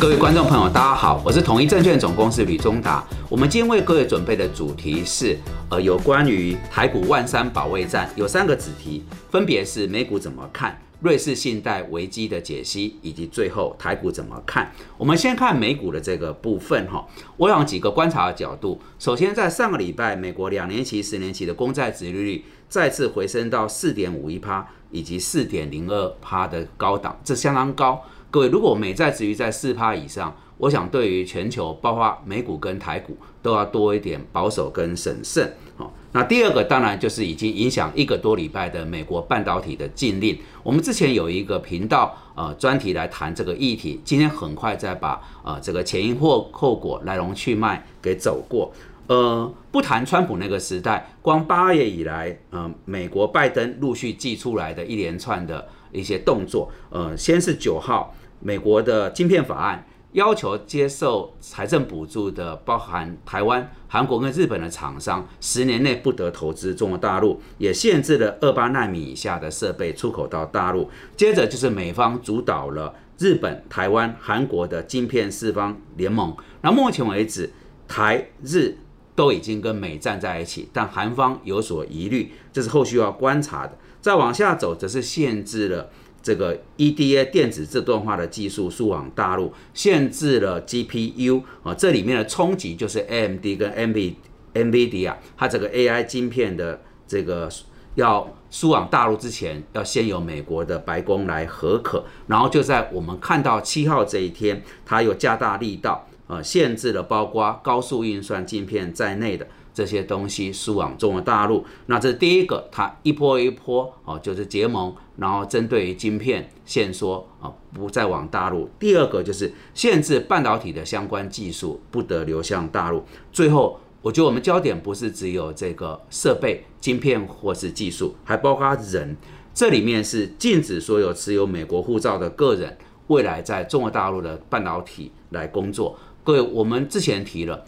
[0.00, 3.04] 各位观众朋友，大家好，我是统一证券总公司吕中达。
[3.28, 5.36] 我们今天为各位准备的主题是，
[5.68, 14.70] 呃，有关于台股万山保卫战，有三个子题，分别是美股怎么看、瑞士信贷危机的解析，以及最后台股怎么看。
[14.96, 17.04] 我们先看美股的这个部分哈，
[17.36, 18.80] 我有几个观察的角度。
[19.00, 28.00] 首先，在上个礼拜，美国两年期、十年期的公债殖利率再次回升到四点五一趴以及四点零二趴的高档，这相当高。
[28.30, 35.50] 各位，如果美债值于在四趴以上，我想对于全球，包括美股跟台股，都要多一点保守跟审慎。
[35.78, 40.38] 好，那第二个当然就是已经影响一个多礼拜的美国半导体的禁令。
[40.62, 48.70] 我们之前有一个频道呃专题来谈这个议题，今天很快再把呃这个前因后后果、来龙去脉给走过。
[49.08, 58.14] 呃，不谈川普那个时代，光八月以来，呃，美国拜登陆续寄出来的一连串的一些动作，呃，先是九号。
[58.40, 70.88] 美国的晶片法案要求接受财政补助的，包含台湾、韩国跟日本的厂商，十年内不得投资中国大陆，也限制了二八纳米以下的设备出口到大陆。
[71.16, 76.36] 接着就是美方主导了日本、台湾、韩国的晶片四方联盟。
[76.60, 77.50] 那目前为止，
[77.88, 78.76] 台日
[79.18, 83.76] 都已经跟美站在一起，但韩方有所疑虑，这是后续要观察的。
[84.00, 85.90] 再往下走，则是限制了。
[86.22, 94.14] 这个 EDA 电子自动化的技术输往大陆，限制了 GPU 啊，这里面的冲击就是 AMD 跟 NV
[94.54, 97.48] NVD 啊，它这个 AI 晶片的这个
[97.96, 109.44] 要输往大陆之前，要先由美国的白宫来核可，然后就在我们看到七号这一天，它又加大力道，呃，限制了包括高速运算晶片在内的。
[109.74, 118.68] 这些东西输往中国大陆，那这第一个，它一波一波哦，就是结盟，然后针对于晶片限缩啊，不再往大陆。
[118.80, 123.04] 第二个就是限制半导体的相关技术不得流向大陆。
[123.30, 129.16] 最后，我觉得我们焦点不是只有这个设备、晶片或是技术，还包括人。
[129.54, 132.76] 这里面是禁止所有持有美国护照的个人
[133.06, 135.96] 未来在中国大陆的半导体来工作。
[136.28, 137.64] 各位，我们之前提了。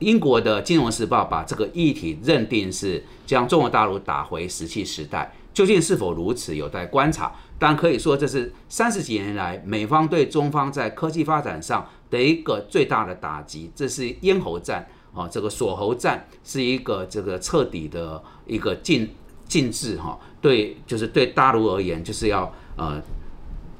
[0.00, 7.32] 英国的《金融时报》把这个议题认定是将中国大陆打回石器时代，究竟是否如此有待观察。
[7.58, 13.72] 但可以说，这是三十几年来美方对中方在科技发展上的一个最大的打击。
[13.74, 19.08] 这是咽喉战啊，这个锁喉战是一个这个彻底的一个禁
[19.48, 20.20] 禁制哈。
[20.42, 23.02] 对，就是对大陆而言，就是要呃。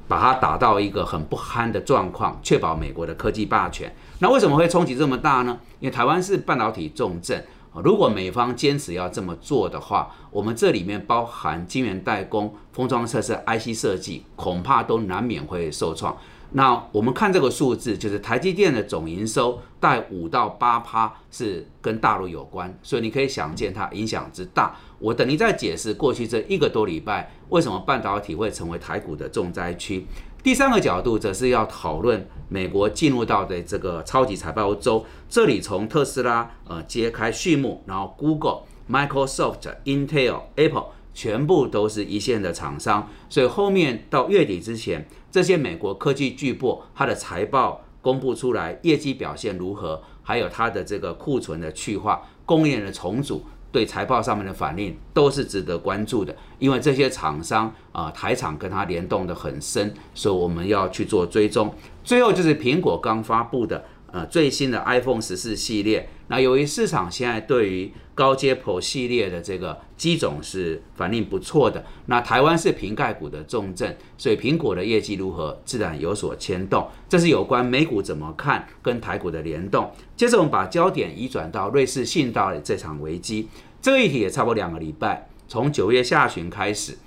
[0.07, 3.93] 把它打到一个很不堪的状况，确保美国的科技霸权。
[4.19, 5.59] 那为什么会冲击这么大呢？
[5.79, 7.43] 因为台湾是半导体重镇，
[7.83, 16.15] 如果美方坚持要这么做的话，我们这里面包含晶圆代工、封装测试、IC 设计，恐怕都难免会受创。
[16.51, 24.75] 那我们看这个数字，就是台积电的总营收大概五到八趴是跟大陆有关，所以你可以想见它影响之大。
[24.99, 30.05] 我等你再解释过去这一个多礼拜为什么半导体会成为台股的重灾区。
[30.41, 53.43] 第三个角度则是要讨论美国进入到的这个超级财报周，这里从特斯拉呃揭开序幕，然后 Google、Microsoft、Intel、Apple 全部都是一线的厂商，所以后面到月底之前，这些美国科技巨擘它的财报公布出来，业绩表现如何，还有它的这个库存的去化、供应链的重组。
[53.71, 61.73] 对财报上面的反应都是值得关注的，因为这些厂商啊，台厂跟它联动的很深，所以我们要去做追踪。
[62.01, 63.83] 最后就是苹果刚发布的。
[64.15, 76.87] 呃，最新的 iPhone 十四系列，那由于市场现在对于高阶 Pro 系列的这个机种是反应不错的，那台湾是瓶盖股的重镇，所以苹果的业绩如何，自然有所牵动。
[77.09, 79.91] 这是有关美股怎么看跟台股的联动。
[80.15, 83.49] 接着我们把焦点移转到瑞士信贷的这场危机，
[83.81, 86.97] 这个议题也差不多两个礼拜，从九月下旬开始，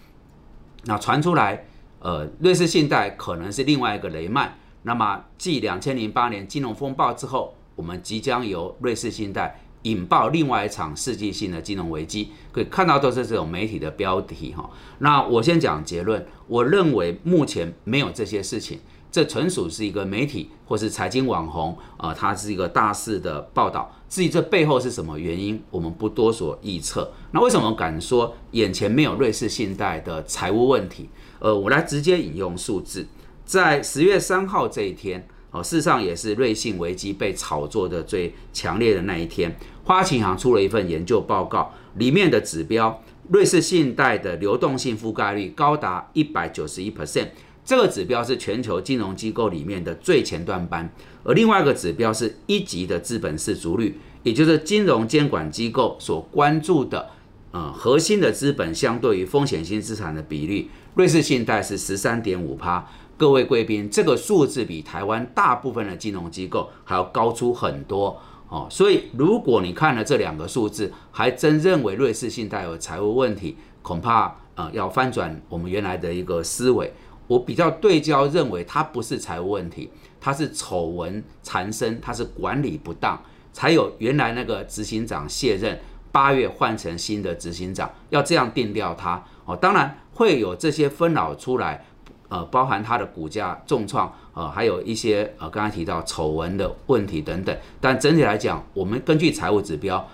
[0.85, 1.65] 那传出来，
[2.01, 4.59] 呃，瑞士信贷可能是另外一个雷曼。
[4.83, 12.31] 那么，继两千零八年金融风暴之后，我们即将由瑞士信贷引爆另外一场世纪性的金融危机。
[12.53, 14.71] 可以看到都是这种媒体的标题哈。
[14.99, 18.81] 那我先讲结论，我认为目前没有这些事情，
[19.11, 23.95] 这纯属是一个媒体或是财经网红啊，它是一个大肆的报道。
[24.09, 27.13] 至于这背后是什么原因，我们不多所臆测。
[27.33, 31.09] 那为什么敢说眼前没有瑞士信贷的财务问题？
[31.41, 33.07] 呃，我来直接引用数字。
[33.49, 39.57] 在十月三号这一天，哦，事实上也是瑞信危机被炒作的最强烈的那一天。
[39.85, 47.29] 花旗银行出了一份研究报告，里面的指标，瑞士信贷的流动性覆盖率高达一百九十一 percent，
[47.65, 50.93] 这个指标是全球金融机构里面的最前段班，
[51.25, 57.09] 而另外一个指标是一级的资本市足率，也就是金融监管机构所关注的
[57.53, 60.69] 呃核心的资本相对于风险性资产的比率。
[60.97, 62.87] 瑞士信贷是十三点五趴。
[63.19, 68.17] 各位贵宾，这个数字比台湾大部分的金融机构还要高出很多
[68.49, 68.69] 哦。
[68.71, 76.93] 所以，如果你看了这两个数字，还真认为瑞士信贷有财务问题，恐怕呃要翻转我们原来的一个思维。
[77.27, 79.91] 我比较对焦认为它不是财务问题，
[80.21, 83.21] 它是丑闻缠身，它是管理不当，
[83.53, 85.77] 才有原来那个执行长卸任，
[86.13, 89.57] 八月换成新的执行长，要这样定掉它哦。
[89.57, 91.85] 当然会有这些纷扰出来。
[92.29, 97.57] 呃，包含它的股价重创，呃，还有一些呃，刚才提到丑闻的问题等等。
[97.81, 100.07] 但整体来讲，我们根据财务指标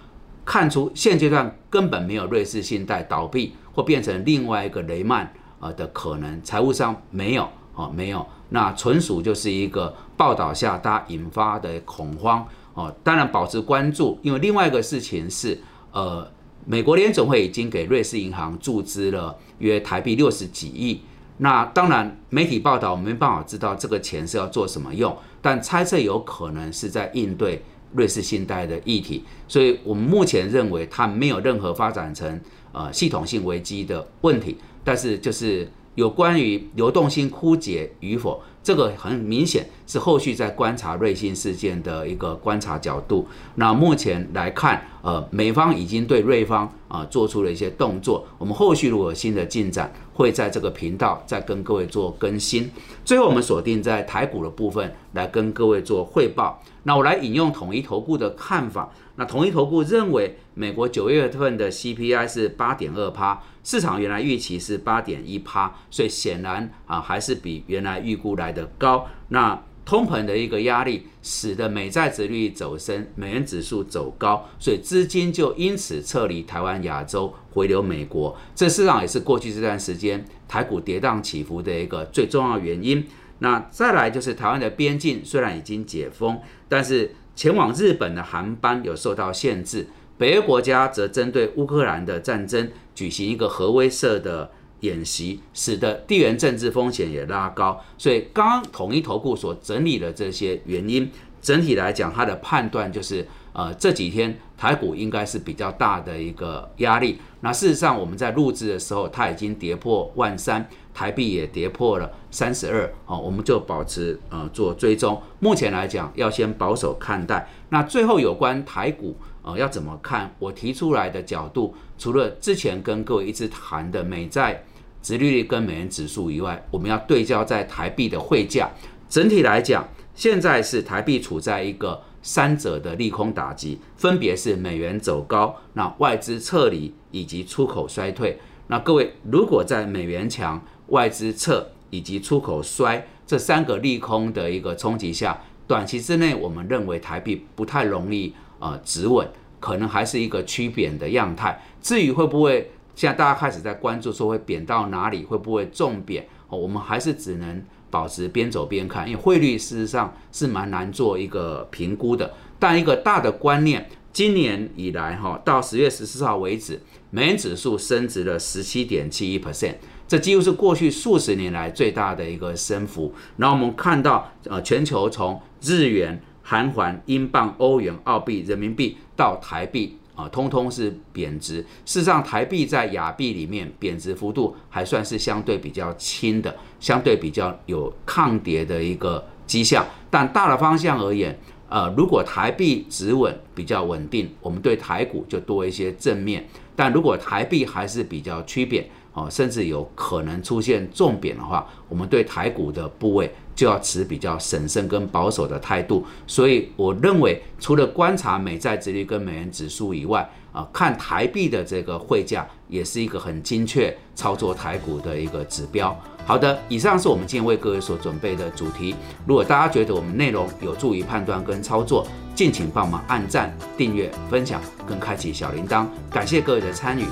[0.45, 8.25] 看出，现阶段根本没有瑞士信贷倒闭或变成另外一个雷曼呃的可能，财务上没有哦，没有。
[8.51, 12.95] 那纯属就是一个报道下大家引发的恐慌哦。
[13.03, 15.59] 当然保持关注，因为另外一个事情是，
[15.91, 16.31] 呃，
[16.65, 21.01] 美国联总会已经给瑞士银行注资了约台币六十几亿。
[21.39, 27.61] 那当然，媒体报道我没办法知道这个钱是要做什么用，但猜测有可能是在应对
[27.93, 32.41] 瑞士信贷的议题，所以我们目前认为它没有任何发展成
[32.73, 38.43] 呃系统性危机的问题，但是就是有关于流动性枯竭与否。
[38.63, 43.29] 这个很明显是后续在观察瑞信事件的一个观察角度。
[43.57, 48.27] 那目前来看，呃，美方已经对瑞方啊做出了一些动作。
[48.39, 52.71] 我们后续如果新的进展，会在这个频道再跟各位做更新。
[53.05, 56.63] 最后，我们锁定在台股的部分来跟各位做汇报。
[56.85, 58.91] 那我来引用统一投顾的看法。
[59.17, 69.09] 那统一投顾认为，美国九月份的 CPI 是八点二趴，市场原来预期是八点一趴，所以显然啊还是比原来预估来的高。
[69.29, 78.35] 那通膨的一个压力，使得美债值率走升，美元指数走高，所以资金就因此撤离台湾、亚洲，回流美国。
[78.55, 83.07] 这市场也是过去这段时间台股跌宕起伏的一个最重要原因。
[83.41, 94.51] 那再来就是台湾的边境虽然已经解封，但是前往日本的航班有受到限制，北约国家则针对乌克兰的战争举行一个核威慑的
[94.81, 97.81] 演习，使得地缘政治风险也拉高。
[97.99, 103.27] 所以，刚刚统一投顾所整理的这些原因，整体来讲，它的判断就是。
[103.57, 107.21] 呃，这几天台股应该是比较大的一个压力。
[107.41, 112.93] 那事实上，我们在录制的时候，它已经跌破万三，台币也跌破了三十二。
[113.07, 115.23] 哦，我们就保持呃做追踪。
[115.39, 117.49] 目前来讲，要先保守看待。
[117.69, 120.35] 那最后有关台股呃要怎么看？
[120.41, 124.65] 我提出来的角度，除了之前跟各位一直谈的美债
[125.01, 128.69] 殖利率跟美元指数以外，我们要对焦在台币的汇价。
[129.09, 129.87] 整体来讲，
[130.17, 132.03] 现在是台币处在一个。
[132.27, 138.39] 三者的利空打击，分别是美元走高、那外资撤离以及出口衰退。
[138.69, 148.33] 那各位，如果在美元强、外资撤以及出口衰这三个利空的一个冲击下，短期之内，我们认为台币不太容易
[148.65, 149.29] 呃止稳，
[149.61, 151.63] 可能还是一个趋贬的样态。
[151.81, 156.27] 至于会不会现在大家开始在关注说会贬到哪里，会不会重贬？
[156.49, 157.63] 哦，我们还是只能。
[157.91, 162.35] 保持边走边看，因为汇率事实上是蛮难做一个评估的。
[162.59, 169.77] 但一个大的观念，今年以来哈，到十月十四号为止，美元指数升值了十七点七一 percent，
[170.09, 173.15] 这几乎是过去数十年来最大的一个升幅。
[173.37, 179.99] 然后我们看到，呃，全球从日元、韩元、英镑、欧元、澳币、人民币到台币。
[180.17, 181.57] 啊，通通是贬值。
[181.85, 189.85] 事实上，台币在亚币里面贬值幅度还算是相对比较轻的，相对比较有抗跌的一个迹象。
[190.11, 191.37] 但大的方向而言，
[191.69, 196.47] 呃，如果台币止稳比较稳定，我们对台股就多一些正面。
[196.77, 203.35] 但如果台币还是比较趋贬，哦，甚至有可能出现重贬的话，我们对台股的部位。
[203.55, 215.97] 就要持比较审慎跟保守的态度，所以我认为除了观察美债殖率跟美元指数以外，啊，看台币的这个汇价也是一个很精确操作台股的一个指标。
[216.27, 218.95] 好的，以上是我们今天为各位所准备的主题。
[219.27, 225.87] 如果大家觉得我们内容有助于判断跟操作，敬请帮忙按赞、订阅、分享跟开启小铃铛。
[226.11, 227.05] 感谢各位的参与。